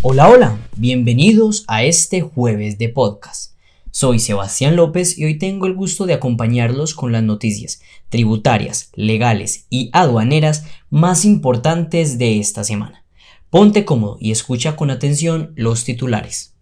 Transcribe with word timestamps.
Hola, 0.00 0.28
hola, 0.28 0.58
bienvenidos 0.76 1.64
a 1.66 1.82
este 1.82 2.20
jueves 2.20 2.78
de 2.78 2.88
podcast. 2.88 3.54
Soy 3.90 4.20
Sebastián 4.20 4.76
López 4.76 5.18
y 5.18 5.24
hoy 5.24 5.38
tengo 5.38 5.66
el 5.66 5.74
gusto 5.74 6.06
de 6.06 6.14
acompañarlos 6.14 6.94
con 6.94 7.10
las 7.10 7.24
noticias 7.24 7.80
tributarias, 8.08 8.90
legales 8.94 9.66
y 9.70 9.90
aduaneras 9.92 10.66
más 10.88 11.24
importantes 11.24 12.16
de 12.16 12.38
esta 12.38 12.62
semana. 12.62 13.04
Ponte 13.50 13.84
cómodo 13.84 14.18
y 14.20 14.30
escucha 14.30 14.76
con 14.76 14.92
atención 14.92 15.52
los 15.56 15.82
titulares. 15.82 16.54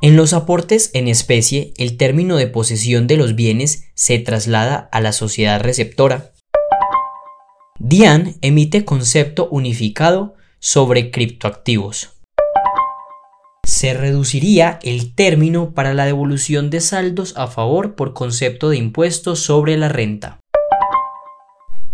En 0.00 0.14
los 0.14 0.32
aportes 0.32 0.92
en 0.94 1.08
especie, 1.08 1.74
el 1.76 1.96
término 1.96 2.36
de 2.36 2.46
posesión 2.46 3.08
de 3.08 3.16
los 3.16 3.34
bienes 3.34 3.88
se 3.94 4.20
traslada 4.20 4.88
a 4.92 5.00
la 5.00 5.12
sociedad 5.12 5.60
receptora. 5.60 6.30
DIAN 7.80 8.36
emite 8.42 8.84
concepto 8.84 9.48
unificado 9.50 10.36
sobre 10.62 11.10
criptoactivos. 11.10 12.10
Se 13.66 13.94
reduciría 13.94 14.78
el 14.84 15.12
término 15.12 15.74
para 15.74 15.92
la 15.92 16.04
devolución 16.04 16.70
de 16.70 16.80
saldos 16.80 17.34
a 17.36 17.48
favor 17.48 17.96
por 17.96 18.14
concepto 18.14 18.70
de 18.70 18.76
impuestos 18.76 19.40
sobre 19.40 19.76
la 19.76 19.88
renta. 19.88 20.38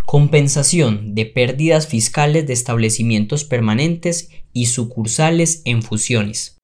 Compensación 0.04 1.14
de 1.14 1.24
pérdidas 1.24 1.86
fiscales 1.86 2.46
de 2.46 2.52
establecimientos 2.52 3.44
permanentes 3.44 4.28
y 4.52 4.66
sucursales 4.66 5.62
en 5.64 5.82
fusiones. 5.82 6.58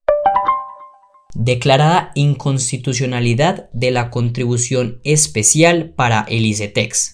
Declarada 1.35 2.13
inconstitucionalidad 2.15 3.71
de 3.73 3.91
la 3.91 4.11
contribución 4.11 5.01
especial 5.05 5.95
para 5.97 6.27
el 6.29 6.45
ICETEX. 6.45 7.14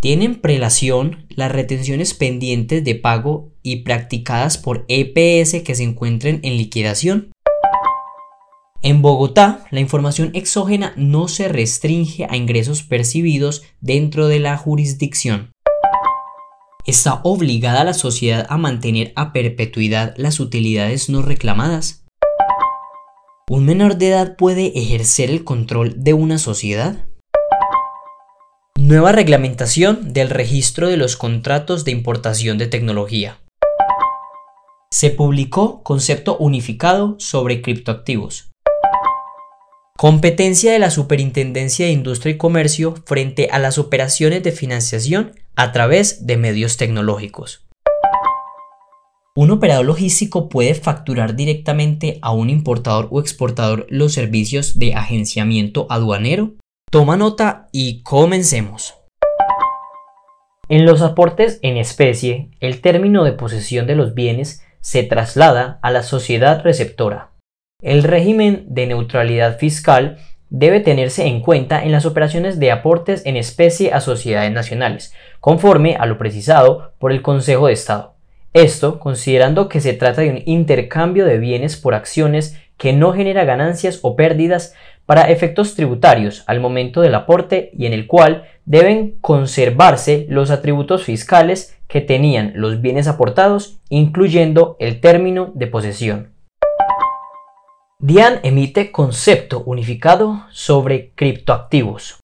Tienen 0.00 0.36
prelación 0.36 1.26
las 1.28 1.50
retenciones 1.50 2.14
pendientes 2.14 2.84
de 2.84 2.94
pago 2.94 3.50
y 3.64 3.82
practicadas 3.82 4.56
por 4.56 4.84
EPS 4.86 5.62
que 5.64 5.74
se 5.74 5.82
encuentren 5.82 6.38
en 6.44 6.56
liquidación. 6.56 7.32
En 8.80 9.02
Bogotá, 9.02 9.66
la 9.72 9.80
información 9.80 10.30
exógena 10.34 10.92
no 10.96 11.26
se 11.26 11.48
restringe 11.48 12.28
a 12.30 12.36
ingresos 12.36 12.84
percibidos 12.84 13.64
dentro 13.80 14.28
de 14.28 14.38
la 14.38 14.56
jurisdicción. 14.56 15.50
¿Está 16.86 17.20
obligada 17.24 17.82
la 17.82 17.92
sociedad 17.92 18.46
a 18.48 18.56
mantener 18.56 19.12
a 19.16 19.32
perpetuidad 19.32 20.14
las 20.16 20.38
utilidades 20.38 21.10
no 21.10 21.22
reclamadas? 21.22 22.04
¿Un 23.50 23.64
menor 23.64 23.96
de 23.96 24.10
edad 24.10 24.36
puede 24.36 24.78
ejercer 24.78 25.28
el 25.28 25.42
control 25.42 26.04
de 26.04 26.14
una 26.14 26.38
sociedad? 26.38 27.07
Nueva 28.88 29.12
reglamentación 29.12 30.14
del 30.14 30.30
registro 30.30 30.88
de 30.88 30.96
los 30.96 31.18
contratos 31.18 31.84
de 31.84 31.90
importación 31.90 32.56
de 32.56 32.68
tecnología. 32.68 33.38
Se 34.90 35.10
publicó 35.10 35.82
concepto 35.82 36.38
unificado 36.38 37.14
sobre 37.18 37.60
criptoactivos. 37.60 38.50
Competencia 39.98 40.72
de 40.72 40.78
la 40.78 40.90
Superintendencia 40.90 41.84
de 41.84 41.92
Industria 41.92 42.32
y 42.32 42.38
Comercio 42.38 42.94
frente 43.04 43.50
a 43.52 43.58
las 43.58 43.76
operaciones 43.76 44.42
de 44.42 44.52
financiación 44.52 45.32
a 45.54 45.70
través 45.72 46.26
de 46.26 46.38
medios 46.38 46.78
tecnológicos. 46.78 47.66
Un 49.36 49.50
operador 49.50 49.84
logístico 49.84 50.48
puede 50.48 50.74
facturar 50.74 51.36
directamente 51.36 52.18
a 52.22 52.32
un 52.32 52.48
importador 52.48 53.08
o 53.10 53.20
exportador 53.20 53.86
los 53.90 54.14
servicios 54.14 54.78
de 54.78 54.94
agenciamiento 54.94 55.86
aduanero 55.90 56.54
Toma 56.90 57.18
nota 57.18 57.68
y 57.70 58.02
comencemos. 58.02 58.96
En 60.70 60.86
los 60.86 61.02
aportes 61.02 61.58
en 61.60 61.76
especie, 61.76 62.48
el 62.60 62.80
término 62.80 63.24
de 63.24 63.32
posesión 63.32 63.86
de 63.86 63.94
los 63.94 64.14
bienes 64.14 64.64
se 64.80 65.02
traslada 65.02 65.78
a 65.82 65.90
la 65.90 66.02
sociedad 66.02 66.62
receptora. 66.62 67.32
El 67.82 68.04
régimen 68.04 68.64
de 68.68 68.86
neutralidad 68.86 69.58
fiscal 69.58 70.16
debe 70.48 70.80
tenerse 70.80 71.26
en 71.26 71.42
cuenta 71.42 71.84
en 71.84 71.92
las 71.92 72.06
operaciones 72.06 72.58
de 72.58 72.72
aportes 72.72 73.20
en 73.26 73.36
especie 73.36 73.92
a 73.92 74.00
sociedades 74.00 74.52
nacionales, 74.52 75.12
conforme 75.40 75.96
a 75.96 76.06
lo 76.06 76.16
precisado 76.16 76.94
por 76.98 77.12
el 77.12 77.20
Consejo 77.20 77.66
de 77.66 77.74
Estado. 77.74 78.14
Esto 78.54 78.98
considerando 78.98 79.68
que 79.68 79.82
se 79.82 79.92
trata 79.92 80.22
de 80.22 80.30
un 80.30 80.42
intercambio 80.46 81.26
de 81.26 81.36
bienes 81.36 81.76
por 81.76 81.94
acciones 81.94 82.58
que 82.78 82.94
no 82.94 83.12
genera 83.12 83.44
ganancias 83.44 83.98
o 84.02 84.16
pérdidas 84.16 84.74
para 85.08 85.30
efectos 85.30 85.74
tributarios 85.74 86.44
al 86.46 86.60
momento 86.60 87.00
del 87.00 87.14
aporte 87.14 87.70
y 87.72 87.86
en 87.86 87.94
el 87.94 88.06
cual 88.06 88.44
deben 88.66 89.12
conservarse 89.22 90.26
los 90.28 90.50
atributos 90.50 91.04
fiscales 91.04 91.78
que 91.86 92.02
tenían 92.02 92.52
los 92.56 92.82
bienes 92.82 93.08
aportados, 93.08 93.78
incluyendo 93.88 94.76
el 94.78 95.00
término 95.00 95.50
de 95.54 95.66
posesión. 95.66 96.34
DIAN 98.00 98.40
emite 98.42 98.92
concepto 98.92 99.62
unificado 99.64 100.44
sobre 100.50 101.12
criptoactivos. 101.14 102.20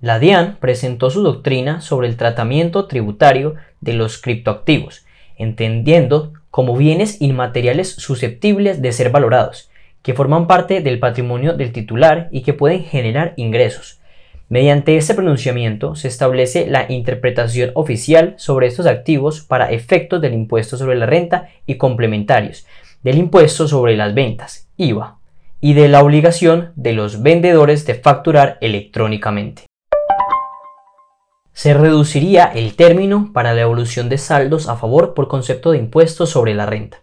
La 0.00 0.20
DIAN 0.20 0.58
presentó 0.60 1.10
su 1.10 1.24
doctrina 1.24 1.80
sobre 1.80 2.06
el 2.06 2.16
tratamiento 2.16 2.86
tributario 2.86 3.56
de 3.80 3.94
los 3.94 4.22
criptoactivos, 4.22 5.04
entendiendo 5.36 6.34
como 6.50 6.76
bienes 6.76 7.20
inmateriales 7.20 7.88
susceptibles 7.88 8.80
de 8.80 8.92
ser 8.92 9.10
valorados, 9.10 9.71
que 10.02 10.14
forman 10.14 10.46
parte 10.46 10.80
del 10.80 10.98
patrimonio 10.98 11.54
del 11.54 11.72
titular 11.72 12.28
y 12.30 12.42
que 12.42 12.52
pueden 12.52 12.84
generar 12.84 13.34
ingresos. 13.36 14.00
Mediante 14.48 14.96
este 14.96 15.14
pronunciamiento 15.14 15.94
se 15.94 16.08
establece 16.08 16.66
la 16.66 16.90
interpretación 16.92 17.70
oficial 17.74 18.34
sobre 18.36 18.66
estos 18.66 18.86
activos 18.86 19.40
para 19.40 19.70
efectos 19.70 20.20
del 20.20 20.34
impuesto 20.34 20.76
sobre 20.76 20.96
la 20.96 21.06
renta 21.06 21.48
y 21.64 21.76
complementarios, 21.76 22.66
del 23.02 23.16
impuesto 23.16 23.66
sobre 23.66 23.96
las 23.96 24.12
ventas, 24.12 24.68
IVA, 24.76 25.18
y 25.60 25.74
de 25.74 25.88
la 25.88 26.02
obligación 26.02 26.72
de 26.76 26.92
los 26.92 27.22
vendedores 27.22 27.86
de 27.86 27.94
facturar 27.94 28.58
electrónicamente. 28.60 29.62
Se 31.54 31.72
reduciría 31.74 32.44
el 32.44 32.74
término 32.74 33.30
para 33.32 33.54
la 33.54 33.60
evolución 33.60 34.08
de 34.08 34.18
saldos 34.18 34.68
a 34.68 34.76
favor 34.76 35.14
por 35.14 35.28
concepto 35.28 35.70
de 35.70 35.78
impuesto 35.78 36.26
sobre 36.26 36.54
la 36.54 36.66
renta. 36.66 37.01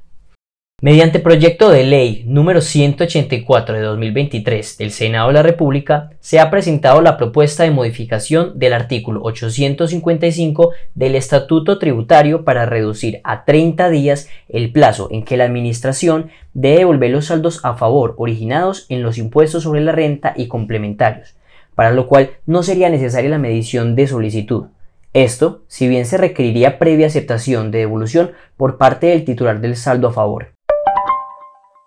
Mediante 0.81 1.19
proyecto 1.19 1.71
de 1.71 1.83
ley 1.83 2.23
número 2.25 2.61
184 2.61 3.75
de 3.75 3.81
2023 3.81 4.77
del 4.77 4.91
Senado 4.91 5.27
de 5.27 5.33
la 5.33 5.43
República, 5.43 6.11
se 6.21 6.39
ha 6.39 6.49
presentado 6.49 7.01
la 7.01 7.17
propuesta 7.17 7.63
de 7.63 7.71
modificación 7.71 8.57
del 8.57 8.71
artículo 8.71 9.21
855 9.23 10.71
del 10.95 11.15
Estatuto 11.15 11.79
Tributario 11.79 12.45
para 12.45 12.65
reducir 12.65 13.19
a 13.25 13.43
30 13.43 13.89
días 13.89 14.29
el 14.47 14.71
plazo 14.71 15.09
en 15.11 15.25
que 15.25 15.35
la 15.35 15.43
Administración 15.43 16.29
debe 16.53 16.77
devolver 16.77 17.11
los 17.11 17.25
saldos 17.25 17.59
a 17.63 17.73
favor 17.73 18.15
originados 18.17 18.85
en 18.87 19.03
los 19.03 19.17
impuestos 19.17 19.63
sobre 19.63 19.81
la 19.81 19.91
renta 19.91 20.33
y 20.37 20.47
complementarios, 20.47 21.35
para 21.75 21.91
lo 21.91 22.07
cual 22.07 22.29
no 22.45 22.63
sería 22.63 22.89
necesaria 22.89 23.29
la 23.29 23.37
medición 23.37 23.97
de 23.97 24.07
solicitud. 24.07 24.67
Esto, 25.11 25.63
si 25.67 25.89
bien 25.89 26.05
se 26.05 26.17
requeriría 26.17 26.79
previa 26.79 27.07
aceptación 27.07 27.69
de 27.69 27.79
devolución 27.79 28.31
por 28.55 28.77
parte 28.77 29.07
del 29.07 29.25
titular 29.25 29.59
del 29.59 29.75
saldo 29.75 30.07
a 30.07 30.13
favor. 30.13 30.58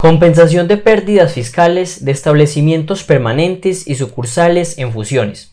Compensación 0.03 0.67
de 0.67 0.79
pérdidas 0.79 1.33
fiscales 1.33 2.05
de 2.05 2.11
establecimientos 2.11 3.05
permanentes 3.05 3.87
y 3.87 3.95
sucursales 3.95 4.77
en 4.79 4.93
fusiones. 4.93 5.53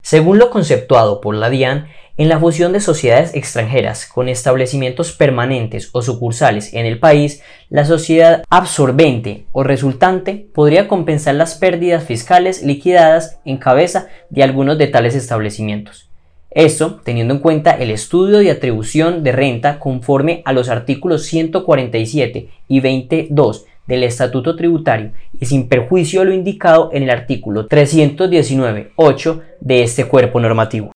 Según 0.00 0.38
lo 0.38 0.50
conceptuado 0.50 1.20
por 1.20 1.34
la 1.34 1.50
DIAN, 1.50 1.88
en 2.16 2.28
la 2.28 2.38
fusión 2.38 2.72
de 2.72 2.78
sociedades 2.78 3.34
extranjeras 3.34 4.06
con 4.06 4.28
establecimientos 4.28 5.10
permanentes 5.10 5.90
o 5.90 6.02
sucursales 6.02 6.72
en 6.72 6.86
el 6.86 7.00
país, 7.00 7.42
la 7.68 7.84
sociedad 7.84 8.44
absorbente 8.48 9.48
o 9.50 9.64
resultante 9.64 10.46
podría 10.54 10.86
compensar 10.86 11.34
las 11.34 11.56
pérdidas 11.56 12.04
fiscales 12.04 12.62
liquidadas 12.62 13.40
en 13.44 13.56
cabeza 13.56 14.06
de 14.30 14.44
algunos 14.44 14.78
de 14.78 14.86
tales 14.86 15.16
establecimientos. 15.16 16.13
Esto 16.54 17.00
teniendo 17.02 17.34
en 17.34 17.40
cuenta 17.40 17.72
el 17.72 17.90
estudio 17.90 18.38
de 18.38 18.52
atribución 18.52 19.24
de 19.24 19.32
renta 19.32 19.80
conforme 19.80 20.40
a 20.44 20.52
los 20.52 20.68
artículos 20.68 21.24
147 21.24 22.48
y 22.68 22.80
22 22.80 23.66
del 23.88 24.04
Estatuto 24.04 24.54
Tributario 24.54 25.10
y 25.38 25.46
sin 25.46 25.68
perjuicio 25.68 26.20
de 26.20 26.26
lo 26.26 26.32
indicado 26.32 26.90
en 26.92 27.02
el 27.02 27.10
artículo 27.10 27.68
319.8 27.68 29.42
de 29.60 29.82
este 29.82 30.06
cuerpo 30.06 30.38
normativo. 30.38 30.92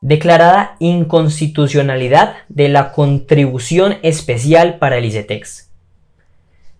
Declarada 0.00 0.76
inconstitucionalidad 0.78 2.36
de 2.48 2.70
la 2.70 2.92
contribución 2.92 3.96
especial 4.00 4.78
para 4.78 4.96
el 4.96 5.04
ICETEX. 5.04 5.70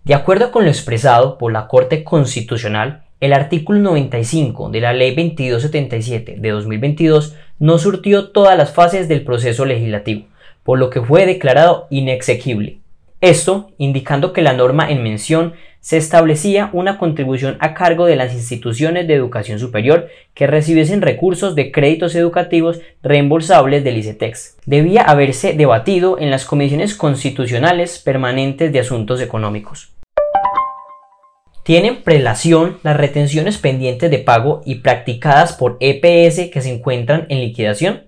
De 0.05 0.15
acuerdo 0.15 0.51
con 0.51 0.63
lo 0.63 0.71
expresado 0.71 1.37
por 1.37 1.51
la 1.51 1.67
Corte 1.67 2.03
Constitucional, 2.03 3.06
el 3.19 3.33
artículo 3.33 3.79
95 3.79 4.69
de 4.69 4.81
la 4.81 4.93
Ley 4.93 5.15
2277 5.15 6.35
de 6.37 6.49
2022 6.49 7.35
no 7.59 7.79
surtió 7.79 8.29
todas 8.29 8.57
las 8.57 8.73
fases 8.73 9.07
del 9.07 9.23
proceso 9.23 9.65
legislativo, 9.65 10.27
por 10.63 10.77
lo 10.77 10.89
que 10.89 11.01
fue 11.01 11.25
declarado 11.25 11.87
inexequible. 11.89 12.79
Esto 13.19 13.71
indicando 13.79 14.31
que 14.31 14.43
la 14.43 14.53
norma 14.53 14.91
en 14.91 15.01
mención 15.01 15.53
se 15.79 15.97
establecía 15.97 16.69
una 16.73 16.99
contribución 16.99 17.57
a 17.59 17.73
cargo 17.73 18.05
de 18.05 18.15
las 18.15 18.33
instituciones 18.33 19.07
de 19.07 19.15
educación 19.15 19.57
superior 19.57 20.09
que 20.35 20.45
recibiesen 20.45 21.01
recursos 21.01 21.55
de 21.55 21.71
créditos 21.71 22.13
educativos 22.13 22.79
reembolsables 23.01 23.83
del 23.83 23.97
ICETEX. 23.97 24.57
Debía 24.65 25.01
haberse 25.01 25.53
debatido 25.53 26.19
en 26.19 26.29
las 26.29 26.45
comisiones 26.45 26.93
constitucionales 26.93 27.99
permanentes 27.99 28.71
de 28.71 28.79
asuntos 28.79 29.21
económicos. 29.21 29.96
Tienen 31.67 32.01
prelación 32.01 32.77
las 32.81 32.95
retenciones 32.95 33.57
pendientes 33.57 34.09
de 34.09 34.19
pago 34.19 34.61
y 34.63 34.75
practicadas 34.75 35.51
por 35.51 35.75
EPS 35.81 36.49
que 36.49 36.61
se 36.61 36.73
encuentran 36.73 37.25
en 37.27 37.41
liquidación. 37.41 38.03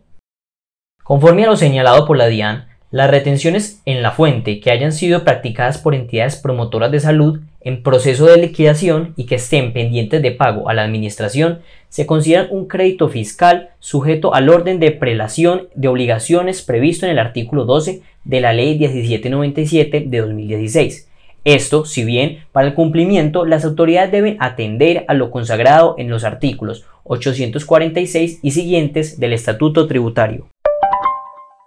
Conforme 1.03 1.43
a 1.43 1.47
lo 1.47 1.57
señalado 1.57 2.07
por 2.07 2.15
la 2.15 2.27
DIAN, 2.27 2.69
las 2.89 3.11
retenciones 3.11 3.81
en 3.83 4.01
la 4.01 4.11
fuente 4.11 4.61
que 4.61 4.71
hayan 4.71 4.93
sido 4.93 5.25
practicadas 5.25 5.77
por 5.77 5.93
entidades 5.93 6.37
promotoras 6.37 6.89
de 6.89 7.01
salud 7.01 7.41
en 7.59 7.83
proceso 7.83 8.27
de 8.27 8.37
liquidación 8.37 9.13
y 9.17 9.25
que 9.25 9.35
estén 9.35 9.73
pendientes 9.73 10.21
de 10.21 10.31
pago 10.31 10.69
a 10.69 10.73
la 10.73 10.85
Administración 10.85 11.59
se 11.89 12.05
consideran 12.05 12.47
un 12.51 12.65
crédito 12.65 13.09
fiscal 13.09 13.71
sujeto 13.79 14.33
al 14.33 14.47
orden 14.47 14.79
de 14.79 14.91
prelación 14.91 15.67
de 15.75 15.89
obligaciones 15.89 16.61
previsto 16.61 17.05
en 17.05 17.11
el 17.11 17.19
artículo 17.19 17.65
12 17.65 18.03
de 18.23 18.39
la 18.39 18.53
Ley 18.53 18.79
1797 18.79 20.05
de 20.07 20.17
2016. 20.17 21.08
Esto, 21.43 21.85
si 21.85 22.03
bien 22.03 22.39
para 22.51 22.67
el 22.67 22.73
cumplimiento 22.73 23.45
las 23.45 23.63
autoridades 23.63 24.11
deben 24.11 24.37
atender 24.39 25.05
a 25.07 25.13
lo 25.13 25.31
consagrado 25.31 25.95
en 25.97 26.09
los 26.09 26.23
artículos 26.23 26.85
846 27.03 28.39
y 28.43 28.51
siguientes 28.51 29.19
del 29.19 29.33
Estatuto 29.33 29.87
Tributario. 29.87 30.47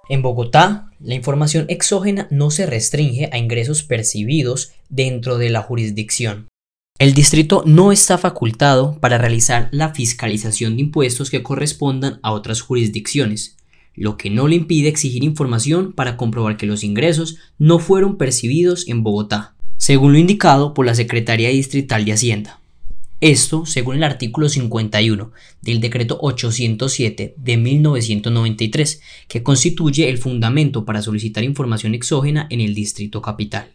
En 0.09 0.21
Bogotá, 0.21 0.91
la 1.01 1.15
información 1.15 1.65
exógena 1.69 2.29
no 2.31 2.51
se 2.51 2.67
restringe 2.67 3.31
a 3.33 3.39
ingresos 3.39 3.83
percibidos 3.83 4.73
dentro 4.89 5.39
de 5.39 5.49
la 5.49 5.63
jurisdicción. 5.63 6.49
El 6.99 7.15
distrito 7.15 7.63
no 7.67 7.91
está 7.91 8.19
facultado 8.19 8.99
para 9.01 9.19
realizar 9.19 9.69
la 9.73 9.95
fiscalización 9.95 10.77
de 10.77 10.83
impuestos 10.83 11.31
que 11.31 11.43
correspondan 11.43 12.21
a 12.23 12.33
otras 12.33 12.61
jurisdicciones, 12.61 13.57
lo 13.95 14.17
que 14.17 14.31
no 14.31 14.49
le 14.49 14.57
impide 14.57 14.89
exigir 14.89 15.25
información 15.25 15.93
para 15.93 16.17
comprobar 16.17 16.57
que 16.57 16.67
los 16.67 16.85
ingresos 16.85 17.39
no 17.59 17.79
fueron 17.79 18.19
percibidos 18.19 18.89
en 18.89 19.03
Bogotá, 19.03 19.57
según 19.83 20.13
lo 20.13 20.19
indicado 20.21 20.75
por 20.75 20.87
la 20.87 20.95
Secretaría 20.95 21.49
Distrital 21.49 22.05
de 22.05 22.13
Hacienda. 22.13 22.61
Esto 23.21 23.67
según 23.67 23.97
el 23.97 24.05
artículo 24.05 24.49
51 24.49 25.33
del 25.61 25.81
decreto 25.81 26.19
807 26.21 27.35
de 27.37 27.57
1993, 27.57 29.01
que 29.27 29.43
constituye 29.43 30.09
el 30.09 30.19
fundamento 30.19 30.85
para 30.85 31.03
solicitar 31.03 31.43
información 31.43 31.97
exógena 31.97 32.47
en 32.51 32.61
el 32.61 32.77
distrito 32.77 33.21
capital. 33.23 33.73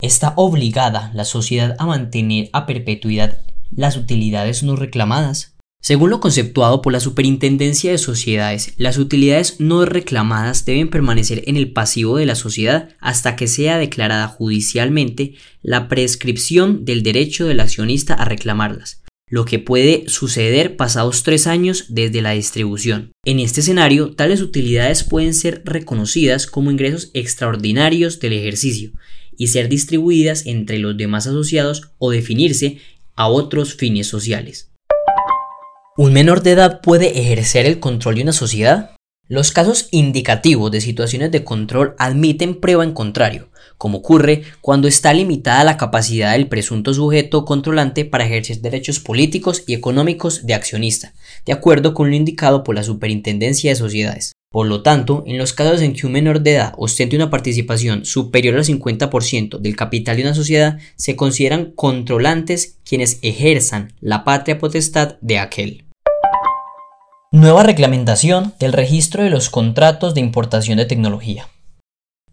Está 0.00 0.32
obligada 0.36 1.10
la 1.12 1.24
sociedad 1.24 1.74
a 1.80 1.86
mantener 1.86 2.48
a 2.52 2.64
perpetuidad 2.64 3.40
las 3.74 3.96
utilidades 3.96 4.62
no 4.62 4.76
reclamadas 4.76 5.56
según 5.84 6.10
lo 6.10 6.20
conceptuado 6.20 6.80
por 6.80 6.92
la 6.92 7.00
Superintendencia 7.00 7.90
de 7.90 7.98
Sociedades, 7.98 8.72
las 8.76 8.98
utilidades 8.98 9.56
no 9.58 9.84
reclamadas 9.84 10.64
deben 10.64 10.88
permanecer 10.88 11.42
en 11.48 11.56
el 11.56 11.72
pasivo 11.72 12.18
de 12.18 12.24
la 12.26 12.36
sociedad 12.36 12.90
hasta 13.00 13.34
que 13.34 13.48
sea 13.48 13.78
declarada 13.78 14.28
judicialmente 14.28 15.34
la 15.60 15.88
prescripción 15.88 16.84
del 16.84 17.02
derecho 17.02 17.46
del 17.46 17.58
accionista 17.58 18.14
a 18.14 18.24
reclamarlas, 18.24 19.02
lo 19.28 19.44
que 19.44 19.58
puede 19.58 20.04
suceder 20.06 20.76
pasados 20.76 21.24
tres 21.24 21.48
años 21.48 21.86
desde 21.88 22.22
la 22.22 22.30
distribución. 22.30 23.10
En 23.24 23.40
este 23.40 23.60
escenario, 23.60 24.12
tales 24.12 24.40
utilidades 24.40 25.02
pueden 25.02 25.34
ser 25.34 25.62
reconocidas 25.64 26.46
como 26.46 26.70
ingresos 26.70 27.10
extraordinarios 27.12 28.20
del 28.20 28.34
ejercicio 28.34 28.92
y 29.36 29.48
ser 29.48 29.68
distribuidas 29.68 30.46
entre 30.46 30.78
los 30.78 30.96
demás 30.96 31.26
asociados 31.26 31.90
o 31.98 32.12
definirse 32.12 32.78
a 33.16 33.26
otros 33.26 33.74
fines 33.74 34.06
sociales. 34.06 34.71
¿Un 35.94 36.14
menor 36.14 36.42
de 36.42 36.52
edad 36.52 36.80
puede 36.80 37.20
ejercer 37.20 37.66
el 37.66 37.78
control 37.78 38.14
de 38.14 38.22
una 38.22 38.32
sociedad? 38.32 38.92
Los 39.28 39.52
casos 39.52 39.88
indicativos 39.90 40.70
de 40.70 40.80
situaciones 40.80 41.30
de 41.30 41.44
control 41.44 41.94
admiten 41.98 42.60
prueba 42.60 42.82
en 42.82 42.94
contrario, 42.94 43.50
como 43.76 43.98
ocurre 43.98 44.42
cuando 44.62 44.88
está 44.88 45.12
limitada 45.12 45.64
la 45.64 45.76
capacidad 45.76 46.32
del 46.32 46.48
presunto 46.48 46.94
sujeto 46.94 47.44
controlante 47.44 48.06
para 48.06 48.24
ejercer 48.24 48.62
derechos 48.62 49.00
políticos 49.00 49.64
y 49.66 49.74
económicos 49.74 50.46
de 50.46 50.54
accionista, 50.54 51.12
de 51.44 51.52
acuerdo 51.52 51.92
con 51.92 52.08
lo 52.08 52.16
indicado 52.16 52.64
por 52.64 52.74
la 52.74 52.84
Superintendencia 52.84 53.70
de 53.70 53.76
Sociedades. 53.76 54.32
Por 54.52 54.66
lo 54.66 54.82
tanto, 54.82 55.24
en 55.26 55.38
los 55.38 55.54
casos 55.54 55.80
en 55.80 55.94
que 55.94 56.06
un 56.06 56.12
menor 56.12 56.42
de 56.42 56.52
edad 56.52 56.74
ostente 56.76 57.16
una 57.16 57.30
participación 57.30 58.04
superior 58.04 58.54
al 58.54 58.64
50% 58.64 59.58
del 59.58 59.76
capital 59.76 60.16
de 60.16 60.22
una 60.22 60.34
sociedad, 60.34 60.78
se 60.94 61.16
consideran 61.16 61.72
controlantes 61.74 62.76
quienes 62.84 63.18
ejerzan 63.22 63.94
la 64.00 64.24
patria 64.24 64.58
potestad 64.58 65.16
de 65.22 65.38
aquel. 65.38 65.84
Nueva 67.30 67.62
reglamentación 67.62 68.52
del 68.60 68.74
registro 68.74 69.24
de 69.24 69.30
los 69.30 69.48
contratos 69.48 70.12
de 70.12 70.20
importación 70.20 70.76
de 70.76 70.84
tecnología. 70.84 71.48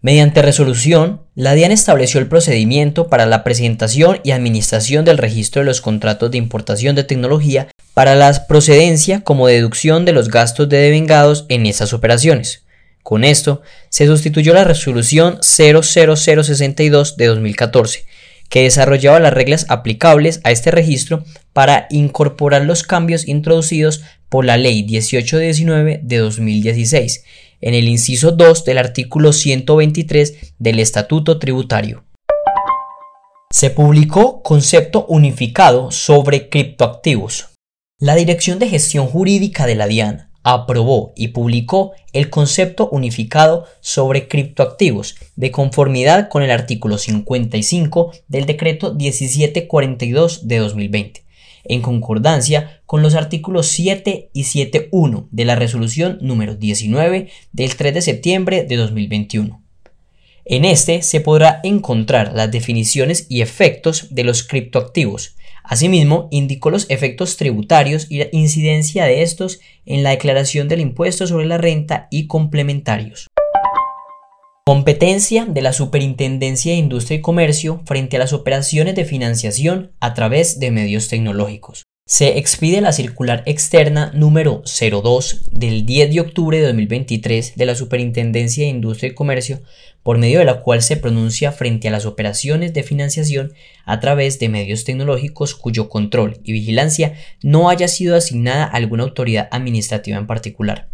Mediante 0.02 0.42
resolución, 0.42 1.24
la 1.36 1.56
DIAN 1.56 1.74
estableció 1.74 2.22
el 2.22 2.28
procedimiento 2.28 3.10
para 3.10 3.26
la 3.26 3.44
presentación 3.44 4.22
y 4.24 4.32
administración 4.32 5.04
del 5.04 5.18
registro 5.18 5.60
de 5.62 5.66
los 5.66 5.82
contratos 5.82 6.32
de 6.32 6.38
importación 6.38 6.96
de 6.96 7.04
tecnología 7.04 7.68
para 7.94 8.16
la 8.16 8.48
procedencia 8.48 9.22
como 9.26 9.48
deducción 9.48 10.06
de 10.06 10.14
los 10.14 10.30
gastos 10.30 10.70
de 10.70 10.78
devengados 10.78 11.46
en 11.50 11.66
esas 11.66 11.92
operaciones. 11.92 12.64
Con 13.04 13.26
esto, 13.26 13.62
se 13.90 14.06
sustituyó 14.06 14.54
la 14.54 14.64
resolución 14.64 15.40
00062 15.42 17.18
de 17.18 17.26
2014, 17.26 18.06
que 18.48 18.64
desarrollaba 18.64 19.20
las 19.20 19.34
reglas 19.34 19.66
aplicables 19.68 20.40
a 20.46 20.52
este 20.52 20.72
registro 20.72 21.26
para 21.52 21.88
incorporar 21.90 22.64
los 22.64 22.84
cambios 22.84 23.28
introducidos 23.28 24.02
por 24.30 24.46
la 24.46 24.56
Ley 24.56 24.84
1819 24.84 26.00
de 26.04 26.18
2016 26.20 27.26
en 27.62 27.74
el 27.74 27.88
inciso 27.88 28.32
2 28.32 28.66
del 28.66 28.78
artículo 28.78 29.34
123 29.34 30.54
del 30.60 30.80
Estatuto 30.80 31.40
Tributario. 31.40 32.04
Se 33.52 33.70
publicó 33.70 34.44
Concepto 34.44 35.06
Unificado 35.08 35.92
sobre 35.92 36.50
Criptoactivos. 36.50 37.50
La 38.00 38.16
Dirección 38.16 38.60
de 38.60 38.70
Gestión 38.70 39.08
Jurídica 39.08 39.66
de 39.66 39.76
la 39.76 39.88
DIAN 39.88 40.30
aprobó 40.44 41.14
y 41.16 41.30
publicó 41.30 41.92
el 42.14 42.30
concepto 42.30 42.90
unificado 42.90 43.66
sobre 43.82 44.28
criptoactivos 44.28 45.16
de 45.36 45.52
conformidad 45.52 46.30
con 46.30 46.44
el 46.44 46.52
artículo 46.52 46.98
55 46.98 48.14
del 48.28 48.46
decreto 48.46 48.94
1742 48.94 50.48
de 50.48 50.58
2020 50.58 51.29
en 51.70 51.82
concordancia 51.82 52.82
con 52.86 53.02
los 53.02 53.16
artículos 53.16 53.68
7 53.68 54.30
y 54.34 54.44
7.1 54.44 55.28
de 55.32 55.46
la 55.46 55.56
resolución 55.56 56.18
número 56.22 56.56
19 56.56 57.30
del 57.54 57.76
3 57.76 57.94
de 57.94 58.02
septiembre 58.02 58.66
de 58.66 58.76
2021. 58.76 59.62
En 60.46 60.66
este 60.66 61.04
se 61.04 61.22
podrá 61.22 61.60
encontrar 61.64 62.34
las 62.36 62.52
definiciones 62.52 63.28
y 63.30 63.42
efectos 63.42 64.08
de 64.10 64.24
los 64.24 64.44
criptoactivos. 64.44 65.36
Asimismo, 65.64 66.28
indicó 66.32 66.72
los 66.72 66.90
efectos 66.90 67.38
tributarios 67.38 68.08
y 68.10 68.18
la 68.18 68.28
incidencia 68.32 69.06
de 69.06 69.22
estos 69.22 69.60
en 69.86 70.02
la 70.02 70.10
declaración 70.10 70.68
del 70.68 70.82
impuesto 70.82 71.28
sobre 71.28 71.46
la 71.46 71.60
renta 71.60 72.08
y 72.10 72.26
complementarios. 72.26 73.29
Competencia 74.70 75.46
de 75.46 75.64
la 75.64 75.74
Superintendencia 75.74 76.74
de 76.74 76.78
Industria 76.78 77.18
y 77.18 77.22
Comercio 77.22 77.82
frente 77.88 78.18
a 78.18 78.20
las 78.20 78.34
operaciones 78.34 78.94
de 78.94 79.04
financiación 79.04 79.94
a 80.00 80.14
través 80.14 80.60
de 80.60 80.70
medios 80.70 81.08
tecnológicos. 81.08 81.86
Se 82.06 82.38
expide 82.38 82.80
la 82.80 82.92
circular 82.92 83.42
externa 83.48 84.12
número 84.14 84.62
02 84.62 85.50
del 85.52 85.88
10 85.88 86.14
de 86.14 86.22
octubre 86.22 86.60
de 86.60 86.68
2023 86.68 87.56
de 87.56 87.66
la 87.66 87.74
Superintendencia 87.74 88.64
de 88.64 88.70
Industria 88.70 89.10
y 89.10 89.16
Comercio, 89.16 89.64
por 90.04 90.20
medio 90.20 90.38
de 90.38 90.46
la 90.46 90.62
cual 90.62 90.84
se 90.84 90.98
pronuncia 90.98 91.52
frente 91.52 91.88
a 91.88 91.92
las 91.92 92.06
operaciones 92.06 92.72
de 92.72 92.84
financiación 92.84 93.54
a 93.86 94.00
través 94.00 94.38
de 94.38 94.50
medios 94.50 94.84
tecnológicos 94.84 95.56
cuyo 95.56 95.90
control 95.90 96.42
y 96.44 96.52
vigilancia 96.52 97.16
no 97.42 97.72
haya 97.72 97.88
sido 97.88 98.16
asignada 98.16 98.66
a 98.66 98.74
alguna 98.74 99.02
autoridad 99.02 99.50
administrativa 99.52 100.20
en 100.20 100.28
particular. 100.28 100.92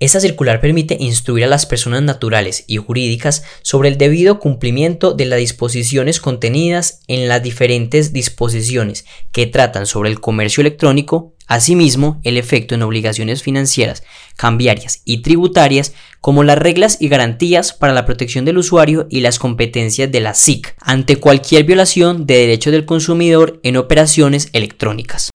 Esta 0.00 0.20
circular 0.20 0.60
permite 0.60 0.96
instruir 1.00 1.44
a 1.44 1.48
las 1.48 1.66
personas 1.66 2.02
naturales 2.02 2.62
y 2.68 2.76
jurídicas 2.76 3.42
sobre 3.62 3.88
el 3.88 3.98
debido 3.98 4.38
cumplimiento 4.38 5.12
de 5.12 5.24
las 5.24 5.40
disposiciones 5.40 6.20
contenidas 6.20 7.00
en 7.08 7.26
las 7.26 7.42
diferentes 7.42 8.12
disposiciones 8.12 9.06
que 9.32 9.48
tratan 9.48 9.86
sobre 9.86 10.10
el 10.10 10.20
comercio 10.20 10.60
electrónico, 10.60 11.34
asimismo 11.48 12.20
el 12.22 12.36
efecto 12.36 12.76
en 12.76 12.82
obligaciones 12.82 13.42
financieras, 13.42 14.04
cambiarias 14.36 15.02
y 15.04 15.22
tributarias, 15.22 15.94
como 16.20 16.44
las 16.44 16.58
reglas 16.58 16.98
y 17.00 17.08
garantías 17.08 17.72
para 17.72 17.92
la 17.92 18.06
protección 18.06 18.44
del 18.44 18.58
usuario 18.58 19.08
y 19.10 19.20
las 19.20 19.40
competencias 19.40 20.12
de 20.12 20.20
la 20.20 20.34
SIC 20.34 20.76
ante 20.80 21.16
cualquier 21.16 21.64
violación 21.64 22.24
de 22.24 22.38
derechos 22.38 22.72
del 22.72 22.86
consumidor 22.86 23.58
en 23.64 23.76
operaciones 23.76 24.48
electrónicas. 24.52 25.30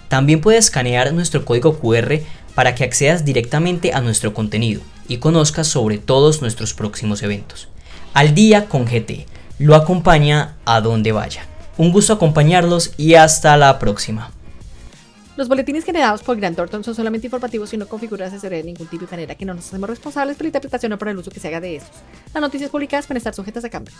También 0.06 0.42
puede 0.42 0.58
escanear 0.58 1.12
nuestro 1.12 1.44
código 1.44 1.76
QR 1.76 2.20
para 2.54 2.76
que 2.76 2.84
accedas 2.84 3.24
directamente 3.24 3.94
a 3.94 4.00
nuestro 4.00 4.32
contenido 4.32 4.80
y 5.08 5.16
conozcas 5.16 5.66
sobre 5.66 5.98
todos 5.98 6.40
nuestros 6.40 6.72
próximos 6.72 7.24
eventos. 7.24 7.66
Al 8.14 8.36
Día 8.36 8.68
con 8.68 8.84
GT 8.84 9.26
lo 9.60 9.74
acompaña 9.74 10.56
a 10.64 10.80
donde 10.80 11.12
vaya. 11.12 11.44
Un 11.76 11.92
gusto 11.92 12.14
acompañarlos 12.14 12.94
y 12.96 13.14
hasta 13.14 13.56
la 13.58 13.78
próxima. 13.78 14.30
Los 15.36 15.48
boletines 15.48 15.84
generados 15.84 16.22
por 16.22 16.38
Grant 16.38 16.56
Thornton 16.56 16.82
son 16.82 16.94
solamente 16.94 17.26
informativos 17.26 17.72
y 17.74 17.76
no 17.76 17.86
configuran 17.86 18.28
asesoría 18.28 18.58
de 18.58 18.64
ningún 18.64 18.86
tipo 18.86 19.04
y 19.04 19.10
manera 19.10 19.34
que 19.34 19.44
no 19.44 19.52
nos 19.52 19.66
hacemos 19.66 19.88
responsables 19.90 20.36
por 20.36 20.44
la 20.44 20.48
interpretación 20.48 20.94
o 20.94 20.98
por 20.98 21.08
el 21.08 21.18
uso 21.18 21.30
que 21.30 21.40
se 21.40 21.48
haga 21.48 21.60
de 21.60 21.76
estos. 21.76 21.96
Las 22.32 22.40
noticias 22.40 22.70
publicadas 22.70 23.06
pueden 23.06 23.18
estar 23.18 23.34
sujetas 23.34 23.62
a 23.64 23.68
cambios. 23.68 23.98